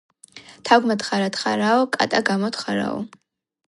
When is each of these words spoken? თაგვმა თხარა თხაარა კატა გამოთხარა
თაგვმა 0.69 0.95
თხარა 1.03 1.29
თხაარა 1.37 1.71
კატა 1.99 2.27
გამოთხარა 2.33 2.93